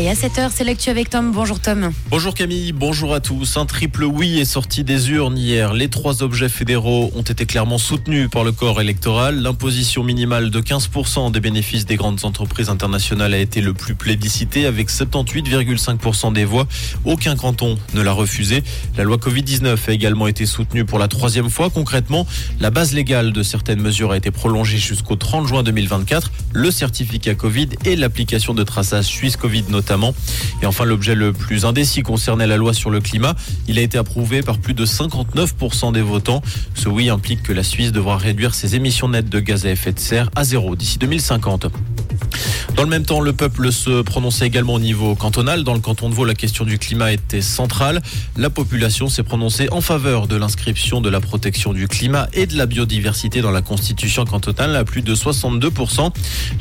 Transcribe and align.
Et 0.00 0.08
à 0.08 0.14
7h, 0.14 0.48
c'est 0.50 0.64
l'actu 0.64 0.88
avec 0.88 1.10
Tom. 1.10 1.30
Bonjour 1.30 1.60
Tom. 1.60 1.92
Bonjour 2.08 2.32
Camille, 2.32 2.72
bonjour 2.72 3.12
à 3.12 3.20
tous. 3.20 3.58
Un 3.58 3.66
triple 3.66 4.04
oui 4.04 4.40
est 4.40 4.46
sorti 4.46 4.82
des 4.82 5.10
urnes 5.10 5.36
hier. 5.36 5.74
Les 5.74 5.90
trois 5.90 6.22
objets 6.22 6.48
fédéraux 6.48 7.10
ont 7.14 7.20
été 7.20 7.44
clairement 7.44 7.76
soutenus 7.76 8.30
par 8.30 8.42
le 8.42 8.52
corps 8.52 8.80
électoral. 8.80 9.42
L'imposition 9.42 10.02
minimale 10.02 10.48
de 10.48 10.58
15% 10.58 11.32
des 11.32 11.40
bénéfices 11.40 11.84
des 11.84 11.96
grandes 11.96 12.24
entreprises 12.24 12.70
internationales 12.70 13.34
a 13.34 13.36
été 13.36 13.60
le 13.60 13.74
plus 13.74 13.94
plébiscité 13.94 14.64
avec 14.64 14.88
78,5% 14.88 16.32
des 16.32 16.46
voix. 16.46 16.66
Aucun 17.04 17.36
canton 17.36 17.76
ne 17.92 18.00
l'a 18.00 18.12
refusé. 18.12 18.62
La 18.96 19.04
loi 19.04 19.18
Covid-19 19.18 19.76
a 19.86 19.92
également 19.92 20.28
été 20.28 20.46
soutenue 20.46 20.86
pour 20.86 20.98
la 20.98 21.08
troisième 21.08 21.50
fois. 21.50 21.68
Concrètement, 21.68 22.26
la 22.58 22.70
base 22.70 22.94
légale 22.94 23.34
de 23.34 23.42
certaines 23.42 23.82
mesures 23.82 24.12
a 24.12 24.16
été 24.16 24.30
prolongée 24.30 24.78
jusqu'au 24.78 25.16
30 25.16 25.46
juin 25.46 25.62
2024. 25.62 26.32
Le 26.54 26.70
certificat 26.70 27.34
Covid 27.34 27.68
et 27.84 27.96
l'application 27.96 28.54
de 28.54 28.62
traçage 28.62 29.04
suisse 29.04 29.36
Covid 29.36 29.64
notamment. 29.68 29.89
Et 30.62 30.66
enfin, 30.66 30.84
l'objet 30.84 31.14
le 31.14 31.32
plus 31.32 31.64
indécis 31.64 32.02
concernait 32.02 32.46
la 32.46 32.56
loi 32.56 32.72
sur 32.72 32.90
le 32.90 33.00
climat. 33.00 33.34
Il 33.66 33.78
a 33.78 33.82
été 33.82 33.98
approuvé 33.98 34.42
par 34.42 34.58
plus 34.58 34.74
de 34.74 34.86
59% 34.86 35.92
des 35.92 36.02
votants. 36.02 36.42
Ce 36.74 36.88
oui 36.88 37.08
implique 37.08 37.42
que 37.42 37.52
la 37.52 37.62
Suisse 37.64 37.92
devra 37.92 38.16
réduire 38.16 38.54
ses 38.54 38.76
émissions 38.76 39.08
nettes 39.08 39.28
de 39.28 39.40
gaz 39.40 39.66
à 39.66 39.70
effet 39.70 39.92
de 39.92 39.98
serre 39.98 40.30
à 40.36 40.44
zéro 40.44 40.76
d'ici 40.76 40.98
2050. 40.98 41.66
Dans 42.76 42.82
le 42.82 42.88
même 42.88 43.04
temps, 43.04 43.20
le 43.20 43.32
peuple 43.32 43.72
se 43.72 44.02
prononçait 44.02 44.46
également 44.46 44.74
au 44.74 44.80
niveau 44.80 45.14
cantonal. 45.14 45.64
Dans 45.64 45.74
le 45.74 45.80
canton 45.80 46.08
de 46.08 46.14
Vaud, 46.14 46.24
la 46.24 46.34
question 46.34 46.64
du 46.64 46.78
climat 46.78 47.12
était 47.12 47.42
centrale. 47.42 48.00
La 48.36 48.50
population 48.50 49.08
s'est 49.08 49.22
prononcée 49.22 49.68
en 49.70 49.80
faveur 49.80 50.26
de 50.26 50.36
l'inscription 50.36 51.00
de 51.00 51.08
la 51.08 51.20
protection 51.20 51.72
du 51.72 51.88
climat 51.88 52.28
et 52.32 52.46
de 52.46 52.56
la 52.56 52.66
biodiversité 52.66 53.40
dans 53.40 53.50
la 53.50 53.62
constitution 53.62 54.24
cantonale 54.24 54.76
à 54.76 54.84
plus 54.84 55.02
de 55.02 55.14
62%. 55.14 56.12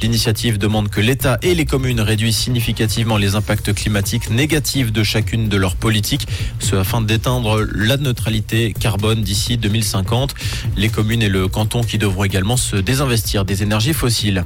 L'initiative 0.02 0.58
demande 0.58 0.90
que 0.90 1.02
l'État 1.02 1.38
et 1.42 1.56
les 1.56 1.66
communes 1.66 2.02
réduisent 2.02 2.38
significativement 2.38 3.18
les 3.18 3.36
impacts 3.36 3.74
climatiques 3.74 4.30
négatifs 4.30 4.92
de 4.92 5.04
chacune 5.04 5.50
de 5.50 5.58
leurs 5.58 5.76
politiques, 5.76 6.28
ce 6.60 6.76
afin 6.76 7.02
d'éteindre 7.02 7.66
la 7.74 7.98
neutralité 7.98 8.74
carbone 8.78 9.22
d'ici 9.22 9.58
2050. 9.58 10.36
Les 10.78 10.90
communes 10.90 11.22
et 11.22 11.30
le 11.30 11.48
canton 11.48 11.82
qui 11.82 11.98
devront 11.98 12.24
également 12.24 12.58
se 12.58 12.76
désinvestir 12.76 13.46
des 13.46 13.64
énergies 13.64 13.94
fossiles. 13.94 14.44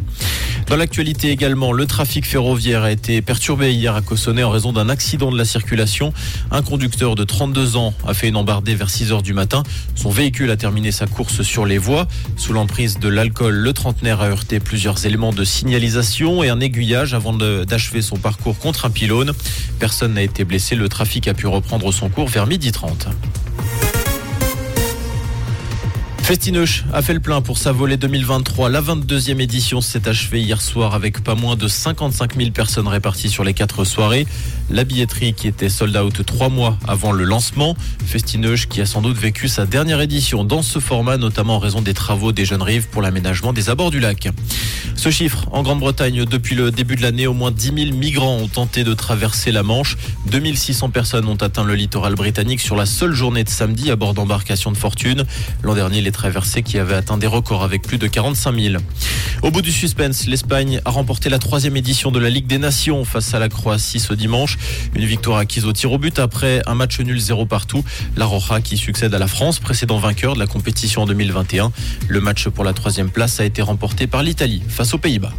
Dans 0.67 0.77
l'actualité 0.77 1.29
également, 1.29 1.71
le 1.71 1.85
trafic 1.85 2.25
ferroviaire 2.25 2.83
a 2.83 2.91
été 2.91 3.21
perturbé 3.21 3.73
hier 3.73 3.95
à 3.95 4.01
Cossonay 4.01 4.43
en 4.43 4.49
raison 4.49 4.71
d'un 4.71 4.89
accident 4.89 5.31
de 5.31 5.37
la 5.37 5.45
circulation. 5.45 6.13
Un 6.51 6.61
conducteur 6.61 7.15
de 7.15 7.23
32 7.23 7.75
ans 7.75 7.93
a 8.07 8.13
fait 8.13 8.29
une 8.29 8.37
embardée 8.37 8.73
vers 8.73 8.89
6 8.89 9.11
heures 9.11 9.21
du 9.21 9.33
matin. 9.33 9.63
Son 9.95 10.09
véhicule 10.09 10.49
a 10.51 10.57
terminé 10.57 10.91
sa 10.91 11.05
course 11.05 11.41
sur 11.41 11.65
les 11.65 11.77
voies. 11.77 12.07
Sous 12.37 12.53
l'emprise 12.53 12.97
de 12.99 13.07
l'alcool, 13.09 13.53
le 13.53 13.73
trentenaire 13.73 14.21
a 14.21 14.29
heurté 14.29 14.59
plusieurs 14.59 15.05
éléments 15.05 15.33
de 15.33 15.43
signalisation 15.43 16.43
et 16.43 16.49
un 16.49 16.59
aiguillage 16.59 17.13
avant 17.13 17.33
d'achever 17.33 18.01
son 18.01 18.17
parcours 18.17 18.57
contre 18.57 18.85
un 18.85 18.89
pylône. 18.89 19.33
Personne 19.79 20.13
n'a 20.13 20.23
été 20.23 20.45
blessé. 20.45 20.75
Le 20.75 20.87
trafic 20.89 21.27
a 21.27 21.33
pu 21.33 21.45
reprendre 21.45 21.91
son 21.91 22.09
cours 22.09 22.29
vers 22.29 22.47
midi 22.47 22.71
30. 22.71 23.07
Festineuch 26.23 26.85
a 26.93 27.01
fait 27.01 27.13
le 27.13 27.19
plein 27.19 27.41
pour 27.41 27.57
sa 27.57 27.73
volée 27.73 27.97
2023. 27.97 28.69
La 28.69 28.81
22e 28.81 29.41
édition 29.41 29.81
s'est 29.81 30.07
achevée 30.07 30.39
hier 30.41 30.61
soir 30.61 30.95
avec 30.95 31.21
pas 31.21 31.35
moins 31.35 31.57
de 31.57 31.67
55 31.67 32.37
000 32.37 32.51
personnes 32.51 32.87
réparties 32.87 33.27
sur 33.29 33.43
les 33.43 33.53
quatre 33.53 33.83
soirées. 33.83 34.25
La 34.69 34.85
billetterie 34.85 35.33
qui 35.33 35.49
était 35.49 35.67
sold 35.67 35.97
out 35.97 36.25
trois 36.25 36.47
mois 36.47 36.77
avant 36.87 37.11
le 37.11 37.25
lancement. 37.25 37.75
Festineuch 38.05 38.69
qui 38.69 38.79
a 38.79 38.85
sans 38.85 39.01
doute 39.01 39.17
vécu 39.17 39.49
sa 39.49 39.65
dernière 39.65 39.99
édition 39.99 40.45
dans 40.45 40.61
ce 40.61 40.79
format, 40.79 41.17
notamment 41.17 41.57
en 41.57 41.59
raison 41.59 41.81
des 41.81 41.93
travaux 41.93 42.31
des 42.31 42.45
jeunes 42.45 42.63
rives 42.63 42.87
pour 42.87 43.01
l'aménagement 43.01 43.51
des 43.51 43.69
abords 43.69 43.91
du 43.91 43.99
lac. 43.99 44.29
Ce 44.95 45.09
chiffre, 45.09 45.45
en 45.51 45.61
Grande-Bretagne, 45.63 46.23
depuis 46.23 46.55
le 46.55 46.71
début 46.71 46.95
de 46.95 47.01
l'année, 47.01 47.27
au 47.27 47.33
moins 47.33 47.51
10 47.51 47.73
000 47.87 47.97
migrants 47.97 48.37
ont 48.37 48.47
tenté 48.47 48.85
de 48.85 48.93
traverser 48.93 49.51
la 49.51 49.63
Manche. 49.63 49.97
2600 50.27 50.89
personnes 50.89 51.27
ont 51.27 51.35
atteint 51.35 51.65
le 51.65 51.75
littoral 51.75 52.15
britannique 52.15 52.61
sur 52.61 52.77
la 52.77 52.85
seule 52.85 53.13
journée 53.13 53.43
de 53.43 53.49
samedi 53.49 53.91
à 53.91 53.97
bord 53.97 54.13
d'embarcations 54.13 54.71
de 54.71 54.77
fortune. 54.77 55.25
L'an 55.63 55.75
dernier, 55.75 55.99
traversées 56.13 56.63
qui 56.63 56.79
avaient 56.79 56.95
atteint 56.95 57.17
des 57.17 57.27
records 57.27 57.63
avec 57.63 57.81
plus 57.81 57.97
de 57.97 58.07
45 58.07 58.55
000. 58.57 58.75
Au 59.41 59.51
bout 59.51 59.61
du 59.61 59.73
suspense, 59.73 60.25
l'Espagne 60.25 60.79
a 60.85 60.89
remporté 60.89 61.29
la 61.29 61.39
troisième 61.39 61.75
édition 61.75 62.11
de 62.11 62.19
la 62.19 62.29
Ligue 62.29 62.47
des 62.47 62.57
Nations 62.57 63.03
face 63.03 63.33
à 63.33 63.39
la 63.39 63.49
Croatie 63.49 63.99
ce 63.99 64.13
dimanche. 64.13 64.57
Une 64.95 65.03
victoire 65.03 65.39
acquise 65.39 65.65
au 65.65 65.73
tir 65.73 65.91
au 65.91 65.97
but 65.97 66.19
après 66.19 66.61
un 66.65 66.75
match 66.75 66.99
nul 67.01 67.19
zéro 67.19 67.45
partout. 67.45 67.83
La 68.15 68.25
Roja 68.25 68.61
qui 68.61 68.77
succède 68.77 69.13
à 69.13 69.19
la 69.19 69.27
France, 69.27 69.59
précédent 69.59 69.97
vainqueur 69.97 70.35
de 70.35 70.39
la 70.39 70.47
compétition 70.47 71.01
en 71.01 71.05
2021. 71.05 71.73
Le 72.07 72.21
match 72.21 72.47
pour 72.47 72.63
la 72.63 72.71
troisième 72.71 73.09
place 73.09 73.41
a 73.41 73.45
été 73.45 73.61
remporté 73.61 74.07
par 74.07 74.23
l'Italie 74.23 74.61
face 74.69 74.93
aux 74.93 74.99
Pays-Bas. 74.99 75.33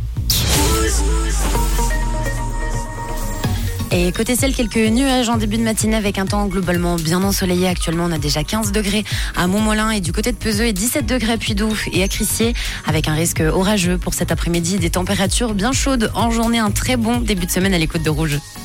Et 3.97 4.11
côté 4.11 4.35
ciel, 4.35 4.53
quelques 4.53 4.77
nuages 4.77 5.29
en 5.29 5.37
début 5.37 5.57
de 5.57 5.63
matinée 5.63 5.95
avec 5.95 6.19
un 6.19 6.27
temps 6.27 6.49
globalement 6.49 6.97
bien 6.97 7.23
ensoleillé. 7.23 7.69
Actuellement, 7.69 8.07
on 8.09 8.11
a 8.11 8.19
déjà 8.19 8.43
15 8.43 8.73
degrés 8.73 9.05
à 9.37 9.47
Montmolin 9.47 9.91
et 9.91 10.01
du 10.01 10.13
côté 10.13 10.33
de 10.33 10.37
Peseux 10.37 10.67
et 10.67 10.73
17 10.73 11.07
degrés 11.07 11.35
à 11.35 11.39
Puydou 11.39 11.73
et 11.93 12.03
à 12.03 12.09
Crissier 12.09 12.55
avec 12.87 13.07
un 13.07 13.15
risque 13.15 13.41
orageux 13.41 13.97
pour 13.97 14.13
cet 14.13 14.33
après-midi. 14.33 14.81
Des 14.81 14.91
températures 14.91 15.55
bien 15.55 15.71
chaudes 15.71 16.11
en 16.17 16.33
journée. 16.33 16.59
Un 16.59 16.73
très 16.73 16.97
bon 16.97 17.21
début 17.21 17.47
de 17.47 17.53
semaine 17.53 17.73
à 17.73 17.79
l'écoute 17.79 18.03
de 18.03 18.11
Rouge. 18.11 18.41